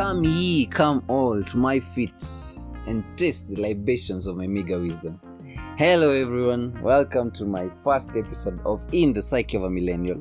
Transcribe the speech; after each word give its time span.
Come 0.00 0.24
ye, 0.24 0.64
come 0.64 1.04
all 1.08 1.44
to 1.44 1.56
my 1.58 1.78
feet 1.78 2.24
and 2.86 3.04
taste 3.18 3.50
the 3.50 3.56
libations 3.56 4.26
of 4.26 4.34
my 4.34 4.46
meager 4.46 4.80
wisdom. 4.80 5.20
Hello, 5.76 6.12
everyone. 6.12 6.80
Welcome 6.82 7.30
to 7.32 7.44
my 7.44 7.68
first 7.84 8.16
episode 8.16 8.58
of 8.64 8.86
In 8.92 9.12
the 9.12 9.20
Psyche 9.20 9.58
of 9.58 9.64
a 9.64 9.68
Millennial, 9.68 10.18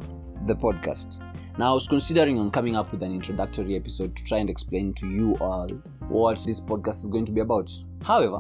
the 0.47 0.53
podcast. 0.53 1.21
Now, 1.57 1.71
I 1.71 1.73
was 1.75 1.87
considering 1.87 2.37
on 2.39 2.51
coming 2.51 2.75
up 2.75 2.91
with 2.91 3.03
an 3.03 3.13
introductory 3.13 3.77
episode 3.77 4.17
to 4.17 4.23
try 4.25 4.39
and 4.39 4.49
explain 4.49 4.93
to 4.95 5.09
you 5.09 5.37
all 5.37 5.69
what 6.09 6.43
this 6.43 6.59
podcast 6.59 7.05
is 7.05 7.09
going 7.09 7.27
to 7.27 7.31
be 7.31 7.39
about. 7.39 7.71
However, 8.03 8.39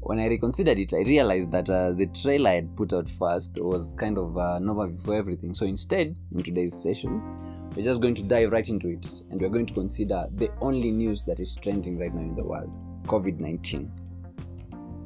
when 0.00 0.18
I 0.18 0.28
reconsidered 0.28 0.78
it, 0.78 0.94
I 0.94 1.00
realized 1.00 1.50
that 1.50 1.68
uh, 1.68 1.92
the 1.92 2.06
trailer 2.06 2.48
I 2.48 2.54
had 2.54 2.74
put 2.74 2.94
out 2.94 3.06
first 3.06 3.58
was 3.58 3.92
kind 3.98 4.16
of 4.16 4.38
uh, 4.38 4.54
an 4.54 4.64
overview 4.64 5.04
for 5.04 5.14
everything. 5.14 5.52
So 5.52 5.66
instead, 5.66 6.16
in 6.34 6.42
today's 6.42 6.74
session, 6.74 7.45
we're 7.74 7.82
just 7.82 8.00
going 8.00 8.14
to 8.14 8.22
dive 8.22 8.52
right 8.52 8.68
into 8.68 8.88
it 8.88 9.06
and 9.30 9.40
we're 9.40 9.48
going 9.48 9.66
to 9.66 9.74
consider 9.74 10.26
the 10.34 10.50
only 10.60 10.90
news 10.90 11.24
that 11.24 11.40
is 11.40 11.54
trending 11.56 11.98
right 11.98 12.14
now 12.14 12.20
in 12.20 12.34
the 12.34 12.44
world 12.44 12.70
COVID 13.06 13.38
19. 13.38 13.90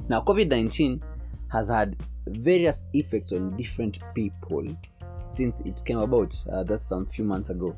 Now, 0.09 0.21
COVID 0.21 0.47
19 0.47 1.01
has 1.51 1.69
had 1.69 1.95
various 2.27 2.87
effects 2.93 3.31
on 3.31 3.55
different 3.57 3.99
people 4.13 4.67
since 5.23 5.61
it 5.61 5.81
came 5.85 5.99
about. 5.99 6.35
Uh, 6.51 6.63
that's 6.63 6.85
some 6.85 7.05
few 7.07 7.23
months 7.23 7.49
ago, 7.49 7.75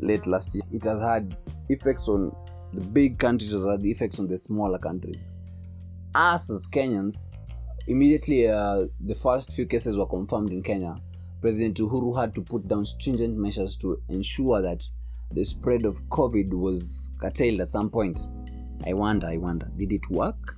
late 0.00 0.26
last 0.26 0.54
year. 0.54 0.62
It 0.72 0.84
has 0.84 1.00
had 1.00 1.36
effects 1.68 2.08
on 2.08 2.34
the 2.72 2.80
big 2.80 3.18
countries, 3.18 3.52
it 3.52 3.58
has 3.58 3.66
had 3.66 3.84
effects 3.84 4.18
on 4.18 4.28
the 4.28 4.38
smaller 4.38 4.78
countries 4.78 5.34
us 6.14 6.50
as 6.50 6.66
Kenyans, 6.66 7.30
immediately 7.86 8.48
uh, 8.48 8.86
the 9.00 9.14
first 9.14 9.52
few 9.52 9.66
cases 9.66 9.96
were 9.96 10.06
confirmed 10.06 10.50
in 10.50 10.62
Kenya, 10.62 10.96
President 11.40 11.76
Uhuru 11.78 12.18
had 12.18 12.34
to 12.34 12.42
put 12.42 12.66
down 12.66 12.84
stringent 12.84 13.36
measures 13.36 13.76
to 13.76 14.02
ensure 14.08 14.60
that 14.60 14.82
the 15.32 15.44
spread 15.44 15.84
of 15.84 16.02
COVID 16.08 16.50
was 16.50 17.12
curtailed 17.20 17.60
at 17.60 17.70
some 17.70 17.90
point. 17.90 18.18
I 18.84 18.94
wonder, 18.94 19.28
I 19.28 19.36
wonder, 19.36 19.70
did 19.76 19.92
it 19.92 20.10
work? 20.10 20.56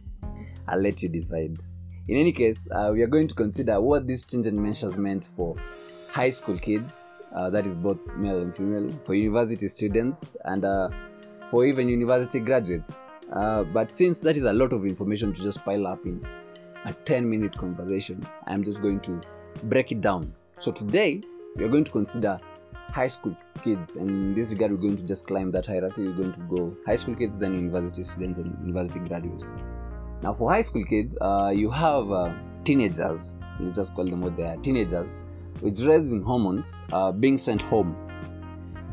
I'll 0.66 0.80
let 0.80 1.02
you 1.02 1.08
decide. 1.08 1.58
In 2.08 2.16
any 2.16 2.32
case, 2.32 2.66
uh, 2.70 2.90
we 2.92 3.02
are 3.02 3.06
going 3.08 3.28
to 3.28 3.34
consider 3.34 3.80
what 3.80 4.06
these 4.06 4.22
stringent 4.22 4.58
measures 4.58 4.96
meant 4.96 5.24
for 5.36 5.56
high 6.10 6.30
school 6.30 6.56
kids, 6.58 7.14
uh, 7.34 7.50
that 7.50 7.66
is 7.66 7.76
both 7.76 7.98
male 8.16 8.40
and 8.40 8.56
female, 8.56 8.90
for 9.04 9.14
university 9.14 9.68
students, 9.68 10.34
and 10.46 10.64
uh, 10.64 10.88
for 11.50 11.66
even 11.66 11.88
university 11.88 12.40
graduates. 12.40 13.08
Uh, 13.32 13.64
but 13.64 13.90
since 13.90 14.18
that 14.20 14.36
is 14.36 14.44
a 14.44 14.52
lot 14.52 14.72
of 14.72 14.86
information 14.86 15.32
to 15.34 15.42
just 15.42 15.62
pile 15.64 15.86
up 15.86 16.04
in 16.06 16.26
a 16.86 16.92
10 16.92 17.28
minute 17.28 17.56
conversation, 17.56 18.26
I'm 18.46 18.64
just 18.64 18.80
going 18.80 19.00
to 19.00 19.20
break 19.64 19.92
it 19.92 20.00
down. 20.00 20.34
So 20.60 20.70
today, 20.70 21.22
we 21.56 21.64
are 21.64 21.68
going 21.68 21.84
to 21.84 21.90
consider 21.90 22.38
high 22.74 23.06
school 23.06 23.34
kids, 23.62 23.96
and 23.96 24.10
in 24.10 24.34
this 24.34 24.50
regard, 24.50 24.72
we're 24.72 24.76
going 24.76 24.96
to 24.98 25.02
just 25.04 25.26
climb 25.26 25.50
that 25.52 25.64
hierarchy. 25.64 26.04
We're 26.04 26.12
going 26.12 26.32
to 26.32 26.40
go 26.40 26.76
high 26.84 26.96
school 26.96 27.14
kids, 27.14 27.32
then 27.38 27.54
university 27.54 28.02
students, 28.02 28.36
and 28.36 28.58
university 28.60 28.98
graduates. 28.98 29.46
Now, 30.22 30.34
for 30.34 30.50
high 30.50 30.60
school 30.60 30.84
kids, 30.84 31.16
uh, 31.18 31.50
you 31.56 31.70
have 31.70 32.12
uh, 32.12 32.34
teenagers, 32.66 33.32
let's 33.58 33.78
just 33.78 33.94
call 33.94 34.04
them 34.04 34.20
what 34.20 34.36
they 34.36 34.42
are 34.42 34.58
teenagers, 34.58 35.10
with 35.62 35.80
rising 35.80 36.22
hormones 36.22 36.78
uh, 36.92 37.10
being 37.10 37.38
sent 37.38 37.62
home 37.62 37.96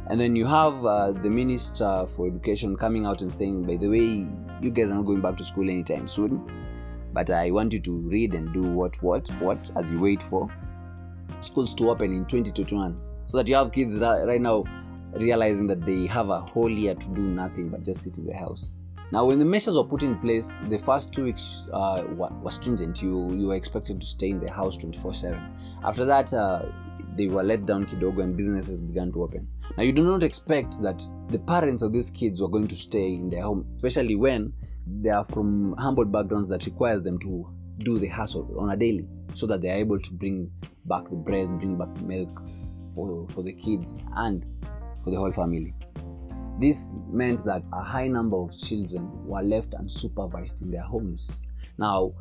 and 0.09 0.22
then 0.22 0.38
you 0.38 0.46
have 0.46 0.86
uh, 0.86 1.12
the 1.12 1.30
minister 1.30 2.08
for 2.16 2.28
education 2.28 2.78
coming 2.78 3.06
out 3.06 3.22
and 3.22 3.34
saying 3.34 3.66
by 3.66 3.76
the 3.76 3.90
way 3.90 4.26
you 4.62 4.72
guys 4.72 4.90
are 4.90 4.96
not 4.96 5.06
going 5.06 5.20
back 5.20 5.36
to 5.38 5.44
school 5.44 5.70
anytime 5.70 6.08
soon 6.08 6.42
but 7.14 7.30
i 7.30 7.52
want 7.52 7.74
you 7.74 7.80
to 7.80 7.92
read 7.92 8.34
and 8.34 8.54
do 8.54 8.62
what 8.62 9.02
what 9.04 9.28
what 9.42 9.70
as 9.76 9.92
you 9.92 10.00
wait 10.00 10.24
for 10.24 10.50
schools 11.42 11.76
to 11.76 11.90
open 11.90 12.12
in 12.12 12.26
2021 12.26 13.00
so 13.26 13.38
that 13.38 13.48
you 13.48 13.56
have 13.56 13.72
kids 13.72 13.98
right 13.98 14.42
now 14.42 14.64
realizing 15.14 15.68
that 15.68 15.86
they 15.86 16.06
have 16.06 16.30
a 16.30 16.42
whole 16.42 16.70
year 16.70 16.96
to 16.96 17.08
do 17.10 17.22
nothing 17.22 17.70
but 17.70 17.84
just 17.84 18.02
sit 18.02 18.18
in 18.18 18.26
the 18.26 18.34
house. 18.34 18.66
Now 19.12 19.26
when 19.26 19.40
the 19.40 19.46
measures 19.46 19.76
were 19.76 19.86
put 19.86 20.03
in 20.03 20.18
place 20.20 20.50
the 20.68 20.80
first 20.80 21.14
two 21.14 21.24
weeks 21.24 21.64
uh, 21.72 22.03
were, 22.09 22.30
were 22.42 22.52
stringent. 22.52 23.02
You 23.02 23.31
you 23.34 23.47
were 23.47 23.56
expected 23.56 24.02
to 24.02 24.08
stay 24.08 24.30
in 24.30 24.40
the 24.40 24.52
house 24.52 24.78
24 24.78 25.14
7 25.14 25.40
after 25.84 26.06
that 26.06 26.34
uh, 26.34 26.64
they 27.18 27.28
were 27.28 27.44
let 27.44 27.66
down 27.66 27.86
kidogo 27.88 28.24
and 28.24 28.38
businesses 28.38 28.80
began 28.80 29.12
to 29.12 29.24
open. 29.24 29.47
Now, 29.76 29.84
you 29.84 29.92
do 29.92 30.03
not 30.03 30.24
expect 30.24 30.81
that 30.81 31.02
the 31.30 31.40
parents 31.40 31.81
of 31.81 31.92
these 31.92 32.09
kids 32.09 32.42
are 32.42 32.47
going 32.47 32.68
to 32.68 32.76
stay 32.76 33.14
in 33.14 33.30
their 33.30 33.44
home, 33.44 33.66
especially 33.76 34.16
when 34.16 34.53
they 35.02 35.09
are 35.09 35.26
from 35.26 35.76
humble 35.78 36.06
backgrounds 36.06 36.47
that 36.50 36.66
requires 36.66 37.02
them 37.02 37.20
to 37.20 37.50
do 37.80 38.00
the 38.00 38.08
hustle 38.08 38.56
on 38.59 38.70
a 38.70 38.78
daily 38.78 39.08
so 39.34 39.46
that 39.47 39.62
they 39.62 39.70
are 39.70 39.78
able 39.78 40.00
to 40.00 40.14
bring 40.14 40.50
back 40.88 41.09
the 41.09 41.16
bread, 41.16 41.59
bring 41.59 41.78
back 41.78 41.94
the 41.96 42.03
milk 42.03 42.42
for, 42.94 43.28
for 43.30 43.44
the 43.44 43.53
kids 43.53 43.96
and 44.16 44.46
for 45.03 45.12
the 45.12 45.18
whole 45.18 45.31
family. 45.31 45.74
This 46.59 46.96
meant 47.12 47.46
that 47.46 47.64
a 47.72 47.84
high 47.84 48.08
number 48.08 48.38
of 48.38 48.58
children 48.58 49.09
were 49.26 49.44
left 49.44 49.72
unsupervised 49.72 50.62
in 50.64 50.72
their 50.72 50.81
homes. 50.81 51.30
Now, 51.78 52.14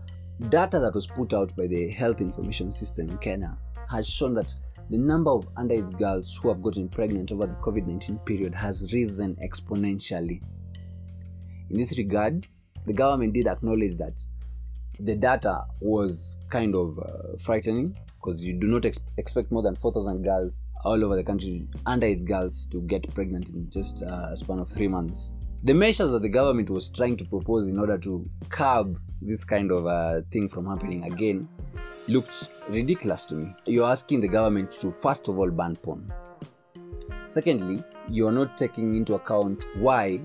data 0.50 0.78
that 0.80 0.94
was 0.94 1.06
put 1.06 1.32
out 1.32 1.56
by 1.56 1.66
the 1.66 1.88
Health 1.88 2.20
Information 2.20 2.70
System 2.70 3.08
in 3.08 3.18
Kenya 3.18 3.56
has 3.90 4.08
shown 4.08 4.34
that 4.34 4.54
the 4.90 4.98
number 4.98 5.30
of 5.30 5.52
underage 5.54 5.98
girls 5.98 6.38
who 6.40 6.48
have 6.48 6.62
gotten 6.62 6.88
pregnant 6.88 7.32
over 7.32 7.46
the 7.46 7.54
COVID 7.54 7.86
19 7.86 8.18
period 8.18 8.54
has 8.54 8.92
risen 8.92 9.36
exponentially. 9.36 10.42
In 11.70 11.78
this 11.78 11.96
regard, 11.98 12.46
the 12.84 12.92
government 12.92 13.32
did 13.32 13.46
acknowledge 13.46 13.96
that 13.96 14.20
the 15.00 15.14
data 15.14 15.64
was 15.80 16.38
kind 16.50 16.74
of 16.74 16.98
uh, 16.98 17.36
frightening 17.38 17.96
because 18.26 18.44
you 18.44 18.54
do 18.54 18.66
not 18.66 18.84
ex- 18.84 18.98
expect 19.18 19.52
more 19.52 19.62
than 19.62 19.76
4,000 19.76 20.22
girls 20.22 20.62
all 20.84 21.04
over 21.04 21.14
the 21.14 21.22
country, 21.22 21.68
underage 21.86 22.26
girls, 22.26 22.66
to 22.66 22.80
get 22.82 23.14
pregnant 23.14 23.50
in 23.50 23.70
just 23.70 24.02
uh, 24.02 24.28
a 24.30 24.36
span 24.36 24.58
of 24.58 24.68
three 24.68 24.88
months. 24.88 25.30
The 25.62 25.74
measures 25.74 26.10
that 26.10 26.22
the 26.22 26.28
government 26.28 26.68
was 26.68 26.88
trying 26.88 27.16
to 27.18 27.24
propose 27.24 27.68
in 27.68 27.78
order 27.78 27.98
to 27.98 28.28
curb 28.48 28.98
this 29.22 29.44
kind 29.44 29.70
of 29.70 29.86
uh, 29.86 30.22
thing 30.32 30.48
from 30.48 30.66
happening 30.66 31.04
again 31.04 31.48
looked 32.08 32.48
ridiculous 32.68 33.24
to 33.26 33.36
me. 33.36 33.54
You're 33.64 33.90
asking 33.90 34.20
the 34.22 34.28
government 34.28 34.72
to, 34.80 34.92
first 35.00 35.28
of 35.28 35.38
all, 35.38 35.50
ban 35.50 35.76
porn. 35.76 36.12
Secondly, 37.28 37.82
you're 38.08 38.32
not 38.32 38.56
taking 38.56 38.96
into 38.96 39.14
account 39.14 39.64
why 39.76 40.20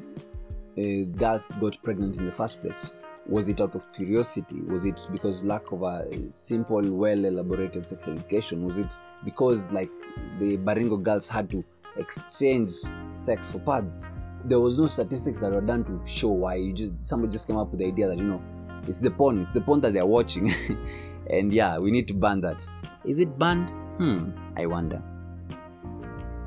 uh, 0.77 0.81
girls 1.17 1.51
got 1.59 1.81
pregnant 1.83 2.17
in 2.17 2.25
the 2.25 2.31
first 2.31 2.61
place. 2.61 2.89
Was 3.27 3.49
it 3.49 3.61
out 3.61 3.75
of 3.75 3.91
curiosity? 3.93 4.61
Was 4.61 4.85
it 4.85 5.07
because 5.11 5.43
lack 5.43 5.71
of 5.71 5.83
a 5.83 6.07
simple, 6.31 6.81
well 6.81 7.25
elaborated 7.25 7.85
sex 7.85 8.07
education? 8.07 8.65
Was 8.67 8.79
it 8.79 8.97
because, 9.23 9.71
like, 9.71 9.91
the 10.39 10.57
Baringo 10.57 11.01
girls 11.01 11.27
had 11.27 11.49
to 11.51 11.63
exchange 11.97 12.71
sex 13.11 13.51
for 13.51 13.59
pads? 13.59 14.07
There 14.43 14.59
was 14.59 14.79
no 14.79 14.87
statistics 14.87 15.39
that 15.39 15.51
were 15.51 15.61
done 15.61 15.83
to 15.85 16.01
show 16.05 16.29
why. 16.29 16.55
You 16.55 16.73
just 16.73 16.91
somebody 17.03 17.31
just 17.31 17.47
came 17.47 17.57
up 17.57 17.69
with 17.69 17.79
the 17.79 17.85
idea 17.85 18.07
that 18.07 18.17
you 18.17 18.23
know 18.23 18.41
it's 18.87 18.99
the 18.99 19.11
porn, 19.11 19.41
it's 19.43 19.53
the 19.53 19.61
porn 19.61 19.81
that 19.81 19.93
they're 19.93 20.05
watching. 20.05 20.51
and 21.29 21.53
yeah 21.53 21.77
we 21.77 21.91
need 21.91 22.07
to 22.07 22.13
ban 22.13 22.41
that 22.41 22.57
is 23.05 23.19
it 23.19 23.37
banned 23.37 23.69
hmm 23.97 24.29
i 24.57 24.65
wonder 24.65 25.01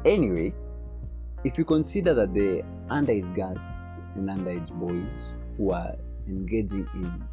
anyway 0.05 0.53
if 1.45 1.59
you 1.59 1.65
consider 1.65 2.15
that 2.15 2.33
the 2.35 2.63
underage 2.91 3.35
girls 3.35 3.65
and 4.17 4.29
underage 4.29 4.71
boys 4.73 5.07
who 5.57 5.71
are 5.71 5.95
engaging 6.29 6.87
in 6.95 7.25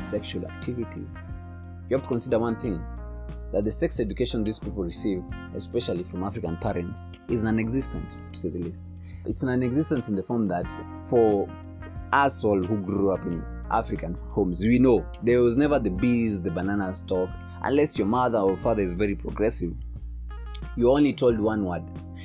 sexual 0.00 0.46
activities 0.46 1.08
you 1.88 1.96
have 1.96 2.02
to 2.02 2.08
consider 2.08 2.38
one 2.38 2.58
thing 2.58 2.82
that 3.52 3.64
the 3.64 3.70
sex 3.70 3.98
education 4.00 4.44
these 4.44 4.58
people 4.58 4.84
receive 4.84 5.22
especially 5.54 6.04
from 6.04 6.22
african 6.22 6.56
parents 6.56 7.08
is 7.28 7.42
non-existent 7.42 8.08
to 8.32 8.38
say 8.38 8.48
the 8.48 8.58
least 8.58 8.90
it's 9.26 9.42
non-existent 9.42 10.08
in 10.08 10.16
the 10.16 10.22
form 10.22 10.48
that 10.48 10.72
for 11.04 11.48
us 12.12 12.44
all 12.44 12.62
who 12.62 12.76
grew 12.78 13.12
up 13.12 13.24
in 13.24 13.44
African 13.70 14.14
homes. 14.30 14.60
We 14.60 14.78
know 14.78 15.06
there 15.22 15.42
was 15.42 15.56
never 15.56 15.78
the 15.78 15.90
bees, 15.90 16.40
the 16.40 16.50
banana 16.50 16.94
stalk, 16.94 17.30
unless 17.62 17.96
your 17.96 18.06
mother 18.06 18.38
or 18.38 18.56
father 18.56 18.82
is 18.82 18.92
very 18.94 19.14
progressive. 19.14 19.72
You're 20.76 20.96
only 20.96 21.12
told 21.12 21.38
one 21.38 21.64
word, 21.64 21.84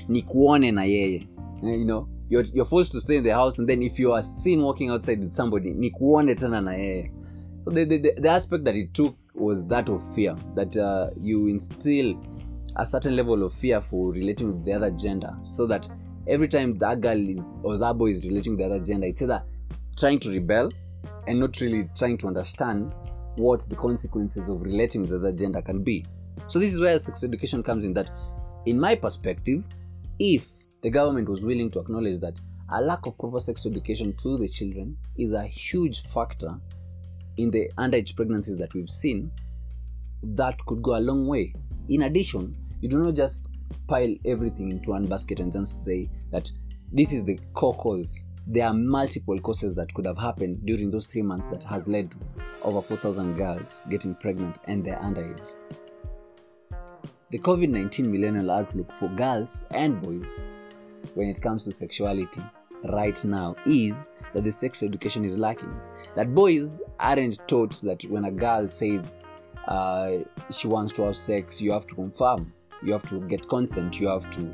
nikuone 0.10 0.74
na 0.74 0.82
yeye. 0.82 1.28
You 1.62 1.86
know, 1.86 2.10
you're, 2.30 2.44
you're 2.44 2.66
forced 2.66 2.92
to 2.94 3.02
stay 3.02 3.18
in 3.18 3.24
the 3.24 3.34
house, 3.34 3.60
and 3.60 3.68
then 3.68 3.84
if 3.84 4.00
you 4.00 4.12
are 4.14 4.24
seen 4.24 4.62
walking 4.62 4.90
outside 4.90 5.20
with 5.20 5.36
somebody, 5.36 5.74
nikuone 5.74 6.36
tena 6.36 6.64
na 6.64 6.72
yeye. 6.72 7.12
So 7.64 7.72
the, 7.72 7.86
the, 7.86 8.14
the 8.18 8.30
aspect 8.30 8.64
that 8.66 8.76
it 8.76 8.94
took 8.94 9.16
was 9.34 9.66
that 9.68 9.90
of 9.90 10.02
fear, 10.16 10.36
that 10.56 10.76
uh, 10.78 11.10
you 11.20 11.48
instill 11.48 12.16
a 12.76 12.86
certain 12.86 13.16
level 13.16 13.44
of 13.44 13.54
fear 13.54 13.82
for 13.82 14.12
relating 14.12 14.48
with 14.48 14.66
the 14.66 14.74
other 14.74 14.92
gender, 14.92 15.36
so 15.44 15.66
that 15.68 15.88
every 16.28 16.48
time 16.48 16.78
that 16.80 17.02
girl 17.02 17.18
is 17.18 17.50
or 17.64 17.78
that 17.78 17.98
boy 17.98 18.08
is 18.08 18.26
relating 18.26 18.54
with 18.54 18.60
the 18.60 18.66
other 18.66 18.84
gender, 18.84 19.08
it's 19.08 19.22
either 19.22 19.44
trying 19.98 20.20
to 20.20 20.30
rebel 20.30 20.72
and 21.28 21.40
not 21.40 21.60
really 21.62 21.90
trying 21.98 22.18
to 22.18 22.28
understand 22.28 22.94
what 23.38 23.68
the 23.70 23.76
consequences 23.76 24.50
of 24.50 24.62
relating 24.62 25.02
with 25.02 25.10
the 25.12 25.18
other 25.18 25.32
gender 25.32 25.62
can 25.62 25.84
be. 25.84 26.06
So, 26.48 26.60
this 26.60 26.74
is 26.74 26.80
where 26.80 26.98
sex 27.00 27.24
education 27.24 27.64
comes 27.64 27.86
in 27.86 27.94
that, 27.94 28.10
in 28.66 28.80
my 28.80 28.96
perspective, 28.96 29.64
if 30.20 30.48
the 30.86 30.92
government 30.92 31.28
was 31.28 31.42
willing 31.42 31.72
to 31.72 31.80
acknowledge 31.80 32.20
that 32.20 32.40
a 32.70 32.80
lack 32.80 33.08
of 33.08 33.18
proper 33.18 33.40
sex 33.40 33.66
education 33.66 34.14
to 34.18 34.38
the 34.38 34.48
children 34.48 34.96
is 35.18 35.34
a 35.34 35.44
huge 35.44 36.04
factor 36.04 36.60
in 37.38 37.50
the 37.50 37.72
underage 37.80 38.16
pregnancies 38.16 38.58
that 38.58 38.72
we've 38.76 38.92
seen, 38.92 39.32
that 40.22 40.64
could 40.68 40.84
go 40.84 40.96
a 40.96 41.00
long 41.00 41.26
way. 41.26 41.52
In 41.90 42.04
addition, 42.04 42.56
you 42.82 42.90
do 42.90 43.00
not 43.00 43.16
just 43.16 43.48
pile 43.88 44.14
everything 44.26 44.70
into 44.70 44.92
one 44.92 45.08
basket 45.08 45.40
and 45.40 45.52
just 45.52 45.84
say 45.84 46.08
that 46.32 46.52
this 46.92 47.12
is 47.12 47.24
the 47.24 47.40
core 47.56 47.74
cause 47.74 48.24
there 48.46 48.68
are 48.68 48.74
multiple 48.76 49.40
causes 49.40 49.74
that 49.74 49.92
could 49.96 50.06
have 50.06 50.20
happened 50.20 50.64
during 50.68 50.92
those 50.92 51.08
three 51.08 51.24
months 51.24 51.48
that 51.48 51.64
has 51.64 51.88
led 51.88 52.12
to 52.12 52.18
over 52.62 52.80
4000 52.80 53.36
girls 53.36 53.82
getting 53.90 54.14
pregnant 54.14 54.60
and 54.68 54.86
they're 54.86 54.98
underage 54.98 55.56
the 57.32 57.40
covid-19 57.40 58.06
millennial 58.06 58.52
outlook 58.52 58.94
for 58.94 59.08
girls 59.10 59.64
and 59.72 60.00
boys 60.00 60.46
when 61.16 61.28
it 61.28 61.42
comes 61.42 61.64
to 61.66 61.72
sexuality 61.72 62.42
right 62.92 63.24
now 63.26 63.56
is 63.66 64.10
that 64.34 64.44
the 64.44 64.52
sex 64.52 64.84
education 64.84 65.26
is 65.26 65.38
lacking. 65.38 65.74
That 66.16 66.36
boys 66.36 66.82
aren't 67.00 67.46
taught 67.48 67.74
that 67.82 68.04
when 68.04 68.26
a 68.26 68.32
girl 68.32 68.70
says 68.70 69.16
uh, 69.68 70.18
she 70.52 70.68
wants 70.68 70.94
to 70.94 71.04
have 71.04 71.18
sex 71.18 71.60
you 71.60 71.72
have 71.72 71.88
to 71.88 71.96
confirm 71.96 72.54
you 72.84 72.94
have 72.94 73.08
to 73.10 73.20
get 73.28 73.48
consent 73.50 74.00
you 74.00 74.08
have 74.08 74.30
to 74.32 74.54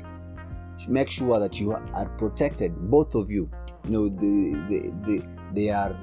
make 0.88 1.10
sure 1.10 1.38
that 1.38 1.60
you 1.60 1.72
are 1.72 2.08
protected. 2.18 2.74
Both 2.90 3.14
of 3.14 3.30
you 3.30 3.50
you 3.84 3.90
know 3.90 4.08
the 4.08 4.52
the, 4.68 4.92
the 5.06 5.26
they 5.52 5.70
are 5.70 5.96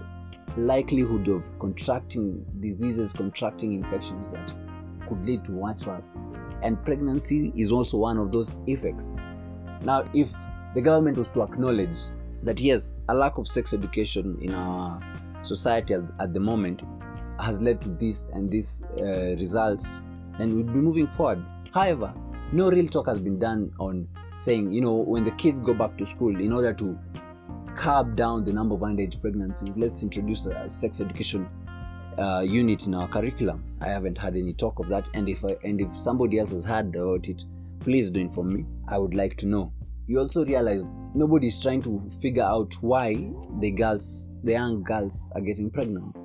likelihood 0.58 1.28
of 1.28 1.58
contracting 1.60 2.46
diseases 2.60 3.14
contracting 3.14 3.74
infections 3.74 4.32
that 4.32 4.54
could 5.08 5.26
lead 5.26 5.46
to 5.46 5.52
much 5.52 5.86
worse 5.86 6.28
and 6.62 6.84
pregnancy 6.84 7.54
is 7.56 7.72
also 7.72 7.98
one 7.98 8.18
of 8.18 8.32
those 8.32 8.60
effects. 8.68 9.14
Now 9.82 10.10
if 10.14 10.30
the 10.74 10.82
government 10.82 11.18
was 11.18 11.30
to 11.30 11.42
acknowledge 11.42 11.96
that 12.44 12.60
yes 12.60 13.02
a 13.10 13.14
lack 13.14 13.38
of 13.38 13.48
sex 13.48 13.74
education 13.74 14.38
in 14.42 14.54
our 14.54 15.02
society 15.42 15.94
at, 15.94 16.34
the 16.34 16.40
moment 16.40 16.84
has 17.40 17.62
led 17.62 17.82
to 17.82 17.90
this 17.90 18.28
and 18.34 18.52
these 18.52 18.84
uh, 19.00 19.36
results 19.38 20.02
and 20.40 20.54
we'll 20.54 20.64
be 20.64 20.80
moving 20.80 21.08
forward. 21.08 21.44
However 21.74 22.14
no 22.52 22.70
real 22.70 22.88
talk 22.88 23.08
has 23.08 23.20
been 23.20 23.40
done 23.40 23.72
on 23.80 24.08
saying 24.36 24.72
you 24.72 24.82
know 24.82 24.94
when 24.94 25.24
the 25.24 25.32
kids 25.32 25.62
go 25.62 25.74
back 25.74 25.98
to 25.98 26.06
school 26.06 26.40
in 26.40 26.52
order 26.52 26.74
to 26.74 26.98
curb 27.76 28.16
down 28.16 28.44
the 28.44 28.52
number 28.52 28.76
of 28.76 28.82
underage 28.82 29.20
pregnancies 29.22 29.76
let's 29.78 30.04
introduce 30.04 30.46
a 30.46 30.70
sex 30.70 31.00
education 31.00 31.48
uh, 32.18 32.42
unit 32.42 32.86
in 32.86 32.94
our 32.96 33.08
curriculum. 33.08 33.64
I 33.80 33.88
haven't 33.88 34.18
had 34.18 34.36
any 34.36 34.54
talk 34.54 34.80
of 34.80 34.90
that 34.90 35.08
and 35.14 35.30
if 35.30 35.46
I, 35.46 35.56
and 35.64 35.80
if 35.80 35.96
somebody 35.96 36.40
else 36.40 36.52
has 36.52 36.66
heard 36.66 36.96
about 36.96 37.28
it 37.28 37.46
please 37.80 38.10
do 38.10 38.20
inform 38.20 38.54
me. 38.54 38.66
I 38.88 38.98
would 38.98 39.14
like 39.14 39.38
to 39.38 39.46
know 39.46 39.72
you 40.10 40.18
also 40.18 40.44
realize 40.44 40.82
nobody 41.14 41.46
is 41.46 41.60
trying 41.60 41.84
to 41.84 42.10
figure 42.20 42.44
out 42.44 42.74
why 42.82 43.14
the 43.60 43.70
girls 43.70 44.28
the 44.44 44.54
young 44.54 44.82
girls 44.82 45.30
are 45.36 45.42
getting 45.42 45.70
pregnant. 45.70 46.16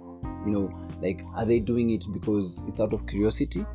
You 0.47 0.53
know 0.53 0.89
like 1.03 1.21
are 1.35 1.45
they 1.45 1.61
doing 1.61 1.91
it 1.91 2.07
because 2.11 2.63
it's 2.67 2.81
out 2.81 2.95
of 2.95 3.07
curiosity? 3.07 3.67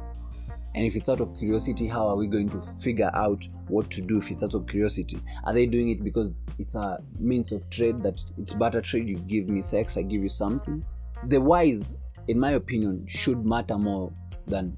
And 0.73 0.83
if 0.83 0.95
it's 0.95 1.09
out 1.09 1.21
of 1.21 1.37
curiosity 1.37 1.87
how 1.87 2.07
are 2.07 2.15
we 2.15 2.25
going 2.25 2.49
to 2.49 2.67
figure 2.81 3.11
out 3.13 3.47
what 3.67 3.91
to 3.91 4.01
do 4.01 4.17
if 4.17 4.31
it's 4.31 4.41
out 4.41 4.55
of 4.55 4.65
curiosity? 4.65 5.19
Are 5.43 5.53
they 5.53 5.67
doing 5.67 5.89
it 5.89 6.03
because 6.03 6.31
it's 6.57 6.73
a 6.73 7.03
means 7.19 7.51
of 7.51 7.69
trade 7.69 7.99
that 7.99 8.19
it's 8.39 8.55
barter 8.55 8.81
trade 8.81 9.07
you 9.07 9.17
give 9.17 9.47
me 9.47 9.61
sex 9.61 9.95
i 9.95 10.01
give 10.01 10.23
you 10.23 10.29
something? 10.29 10.83
The 11.27 11.39
whys 11.39 11.97
in 12.27 12.39
my 12.39 12.53
opinion 12.53 13.05
should 13.07 13.45
matter 13.45 13.77
more 13.77 14.11
than 14.47 14.75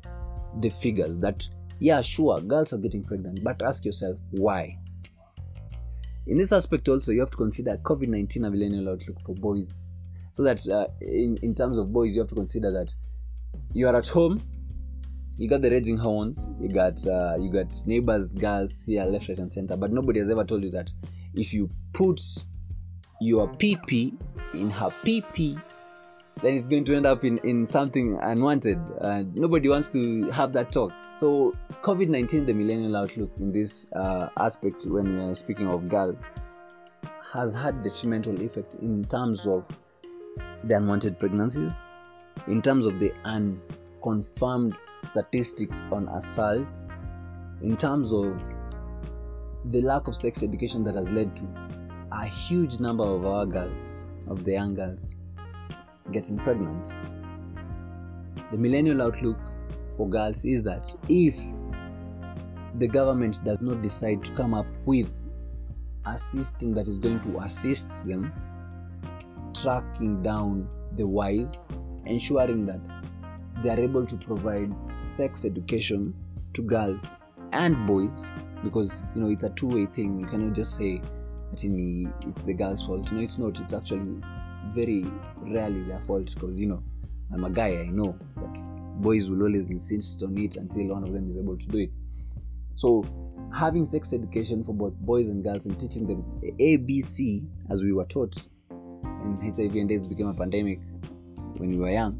the 0.60 0.70
figures 0.70 1.16
that 1.20 1.48
yeah 1.80 2.02
sure 2.02 2.42
girls 2.42 2.74
are 2.74 2.78
getting 2.78 3.06
pregnant 3.06 3.42
but 3.42 3.62
ask 3.62 3.86
yourself 3.86 4.18
why 4.32 4.78
in 6.28 6.38
this 6.38 6.52
aspect 6.52 6.88
also 6.88 7.12
you 7.12 7.20
have 7.20 7.32
to 7.32 7.38
consider 7.38 7.78
covid-19 7.78 8.46
a 8.46 8.50
millennial 8.50 8.90
outlook 8.90 9.18
for 9.26 9.36
boys. 9.36 9.70
So 10.34 10.44
that 10.44 10.66
uh, 10.68 10.88
in, 11.02 11.38
in 11.42 11.56
terms 11.56 11.78
of 11.78 11.92
boys 11.92 12.16
you 12.16 12.22
have 12.22 12.30
to 12.30 12.36
consider 12.36 12.72
that 12.72 12.92
you 13.74 13.88
are 13.88 13.96
at 13.96 14.08
home 14.08 14.42
you 15.38 15.50
got 15.50 15.62
the 15.62 15.72
raging 15.72 15.98
hormones 15.98 16.50
you 16.60 16.70
got 16.70 17.06
uh, 17.08 17.36
you 17.40 17.52
got 17.52 17.74
neighbors 17.86 18.34
girls 18.34 18.84
here 18.86 19.04
left 19.04 19.30
right 19.30 19.40
and 19.40 19.52
center. 19.52 19.76
But 19.76 19.92
nobody 19.92 20.20
has 20.20 20.30
ever 20.30 20.44
told 20.44 20.64
you 20.64 20.72
that 20.72 20.90
if 21.34 21.54
you 21.54 21.70
put 21.94 22.22
your 23.20 23.48
pp 23.48 24.14
in 24.54 24.70
her 24.70 24.90
pp 25.04 25.62
then 26.42 26.56
it's 26.56 26.68
going 26.68 26.86
to 26.86 26.96
end 26.96 27.06
up 27.06 27.24
in, 27.24 27.38
in 27.40 27.66
something 27.66 28.18
unwanted. 28.22 28.80
Uh, 29.00 29.24
nobody 29.34 29.70
wants 29.70 29.92
to 29.92 30.30
have 30.32 30.54
that 30.54 30.72
talk. 30.72 30.92
So 31.16 31.54
covid-19 31.84 32.46
the 32.46 32.54
millennial 32.54 32.96
outlook 32.96 33.32
in 33.40 33.52
this 33.52 33.88
uh, 33.94 34.30
aspect 34.38 34.86
when 34.86 35.18
we 35.18 35.24
are 35.24 35.36
speaking 35.36 35.68
of 35.68 35.90
girls 35.90 36.20
has 37.34 37.54
had 37.54 37.84
detrimental 37.84 38.40
effect 38.42 38.76
in 38.76 39.06
terms 39.06 39.48
of 39.48 39.66
the 40.64 40.76
unwanted 40.76 41.18
pregnancies 41.18 41.72
in 42.48 42.62
terms 42.62 42.86
of 42.86 43.00
the 43.00 43.12
unconfirmed 43.24 44.76
statistics 45.06 45.82
on 45.92 46.08
assaults 46.10 46.90
in 47.62 47.76
terms 47.78 48.14
of 48.14 48.40
the 49.66 49.82
lack 49.82 50.08
of 50.08 50.16
sex 50.16 50.44
education 50.44 50.84
that 50.84 50.96
has 50.96 51.10
led 51.10 51.36
to 51.36 51.44
a 52.12 52.26
huge 52.26 52.80
number 52.80 53.04
of 53.04 53.26
our 53.26 53.46
girls 53.46 54.02
of 54.28 54.44
the 54.44 54.52
young 54.52 54.76
girls 54.76 55.10
getting 56.12 56.38
pregnant. 56.38 56.96
The 58.52 58.58
millennial 58.58 59.02
outlook 59.02 59.38
for 59.96 60.10
girls 60.10 60.46
is 60.46 60.64
that 60.64 60.94
if 61.10 61.36
the 62.76 62.88
government 62.88 63.44
does 63.44 63.62
not 63.62 63.82
decide 63.82 64.24
to 64.24 64.32
come 64.32 64.54
up 64.54 64.68
with 64.86 65.10
a 66.06 66.18
system 66.18 66.74
that 66.74 66.88
is 66.88 66.98
going 66.98 67.20
to 67.22 67.38
assist 67.40 67.88
them 68.08 68.34
tracking 69.54 70.24
down 70.24 70.68
the 70.98 71.06
whys 71.06 71.68
ensuring 72.06 72.66
that 72.66 72.82
they 73.62 73.70
are 73.70 73.80
able 73.80 74.06
to 74.06 74.18
provide 74.18 74.74
sex 74.96 75.46
education 75.46 76.14
to 76.54 76.62
girls 76.62 77.22
and 77.54 77.86
boys 77.86 78.24
because 78.64 79.04
you 79.16 79.22
know 79.22 79.30
it's 79.30 79.44
a 79.44 79.50
two-way 79.52 79.86
thing. 79.86 80.20
You 80.20 80.28
cannot 80.28 80.54
just 80.54 80.76
say 80.76 81.02
it's 81.52 82.44
the 82.44 82.54
girl's 82.54 82.86
fault. 82.86 83.12
No 83.12 83.22
it's 83.22 83.38
not. 83.38 83.60
It's 83.60 83.74
actually 83.74 84.22
very 84.74 85.06
rarely 85.38 85.84
their 85.84 86.00
fault 86.02 86.34
because 86.34 86.60
you 86.60 86.68
know 86.68 86.84
i'm 87.34 87.44
a 87.44 87.50
guy 87.50 87.80
i 87.80 87.86
know 87.86 88.18
that 88.38 88.72
boys 89.02 89.30
will 89.30 89.42
always 89.44 89.70
insist 89.70 90.22
on 90.24 90.38
it 90.38 90.56
until 90.56 90.88
one 90.88 91.04
of 91.04 91.12
them 91.12 91.30
is 91.32 91.38
able 91.38 91.58
to 91.58 91.66
do 91.68 91.80
it. 91.80 91.92
So 92.76 93.06
having 93.54 93.86
sex 93.86 94.14
education 94.14 94.64
for 94.64 94.74
both 94.74 94.94
boys 94.94 95.30
and 95.30 95.44
girls 95.44 95.66
and 95.66 95.80
teaching 95.80 96.08
them 96.08 96.24
abc 96.60 97.46
as 97.70 97.84
we 97.84 97.92
were 97.92 98.06
taught 98.06 98.36
and 98.70 99.42
hiv 99.42 99.76
and 99.76 99.92
aids 99.92 100.08
became 100.08 100.28
a 100.28 100.34
pandemic 100.34 100.80
when 101.58 101.72
we 101.72 101.78
were 101.78 101.90
young 101.90 102.20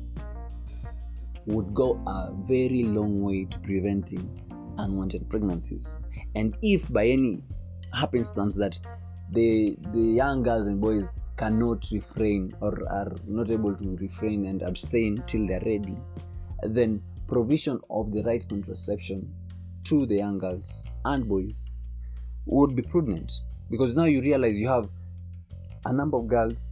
would 1.46 1.74
go 1.74 2.02
a 2.06 2.32
very 2.48 2.84
long 2.84 3.22
way 3.22 3.46
to 3.46 3.60
preventing 3.60 4.30
unwanted 4.78 5.28
pregnancies. 5.30 5.98
And 6.36 6.56
if 6.62 6.92
by 6.92 7.08
any 7.08 7.44
happenstance 7.94 8.56
that 8.56 8.80
the 9.32 9.76
the 9.92 10.00
young 10.00 10.44
girls 10.44 10.68
and 10.68 10.80
boys 10.80 11.10
cannot 11.42 11.88
refrain 11.92 12.50
or 12.62 12.74
are 13.00 13.12
not 13.28 13.50
able 13.58 13.76
to 13.84 13.96
refrain 14.08 14.46
and 14.46 14.62
abstain 14.72 15.16
till 15.28 15.48
they're 15.48 15.68
ready 15.74 15.98
then 16.64 17.02
provision 17.28 17.80
of 17.90 18.12
the 18.12 18.22
right 18.24 18.48
contraception 18.48 19.34
to 19.84 20.06
the 20.06 20.16
young 20.16 20.38
girls 20.38 20.88
and 21.06 21.28
boys 21.28 21.68
would 22.46 22.76
be 22.76 22.82
prudent. 22.82 23.32
Because 23.70 23.96
now 23.96 24.04
you 24.04 24.22
realize 24.22 24.60
you 24.60 24.68
have 24.68 24.90
a 25.86 25.94
number 25.94 26.18
of 26.18 26.28
girls 26.28 26.64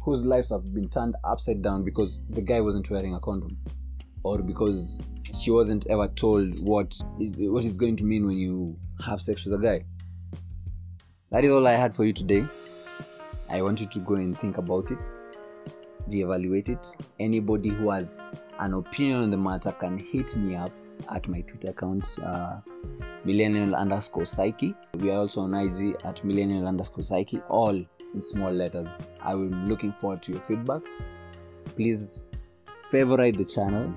whose 0.00 0.24
lives 0.24 0.50
have 0.50 0.72
been 0.72 0.88
turned 0.88 1.16
upside 1.24 1.62
down 1.62 1.82
because 1.82 2.20
the 2.30 2.40
guy 2.40 2.60
wasn't 2.60 2.88
wearing 2.90 3.14
a 3.14 3.20
condom 3.20 3.58
or 4.22 4.38
because 4.40 4.98
she 5.38 5.50
wasn't 5.50 5.86
ever 5.88 6.08
told 6.08 6.58
what 6.66 6.94
what 7.18 7.64
it's 7.64 7.76
going 7.76 7.96
to 7.96 8.04
mean 8.04 8.26
when 8.26 8.36
you 8.36 8.76
have 9.04 9.20
sex 9.20 9.44
with 9.44 9.54
a 9.54 9.62
guy. 9.62 9.84
That 11.30 11.44
is 11.44 11.52
all 11.52 11.66
i 11.66 11.72
had 11.72 11.94
for 11.94 12.04
you 12.04 12.12
today 12.12 12.46
i 13.56 13.62
want 13.62 13.80
you 13.80 13.86
to 13.86 14.00
go 14.00 14.14
and 14.14 14.38
think 14.38 14.58
about 14.58 14.90
it 14.90 15.16
reevaluate 16.08 16.68
it. 16.68 16.96
Anybody 17.18 17.70
who 17.70 17.90
has 17.90 18.16
an 18.58 18.74
opinion 18.74 19.22
on 19.22 19.30
the 19.30 19.36
matter 19.36 19.72
can 19.72 19.98
hit 19.98 20.36
me 20.36 20.54
up 20.54 20.70
at 21.08 21.26
my 21.28 21.40
twitter 21.42 21.70
account 21.70 22.06
uh, 22.22 22.60
millennial 23.24 23.74
underscore 23.74 24.24
psyche. 24.24 24.74
We 24.98 25.10
are 25.10 25.18
also 25.18 25.42
on 25.42 25.54
ig 25.54 25.96
at 26.04 26.24
millennial 26.24 26.66
underscore 26.66 27.02
psyche 27.02 27.40
all 27.48 27.74
in 28.14 28.22
small 28.22 28.52
letters. 28.52 29.06
I 29.20 29.32
am 29.32 29.68
looking 29.68 29.92
forward 29.92 30.22
to 30.24 30.32
your 30.32 30.40
feedback. 30.42 30.82
Please 31.76 32.24
favorite 32.90 33.36
the 33.36 33.44
channel. 33.44 33.92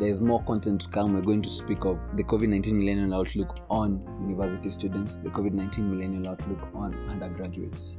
There's 0.00 0.20
more 0.20 0.42
content 0.42 0.80
to 0.80 0.88
come. 0.88 1.14
We're 1.14 1.20
going 1.20 1.42
to 1.42 1.48
speak 1.48 1.84
of 1.84 2.00
the 2.16 2.24
COVID 2.24 2.48
19 2.48 2.76
millennial 2.76 3.14
outlook 3.14 3.58
on 3.70 4.02
university 4.20 4.70
students, 4.70 5.18
the 5.18 5.30
COVID 5.30 5.52
19 5.52 5.88
millennial 5.88 6.32
outlook 6.32 6.68
on 6.74 6.94
undergraduates. 7.08 7.96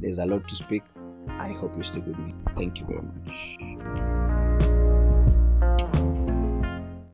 There's 0.00 0.18
a 0.18 0.26
lot 0.26 0.48
to 0.48 0.56
speak. 0.56 0.82
I 1.28 1.48
hope 1.48 1.76
you 1.76 1.82
stick 1.82 2.06
with 2.06 2.18
me. 2.18 2.34
Thank 2.56 2.80
you 2.80 2.86
very 2.86 3.02
much. 3.02 4.07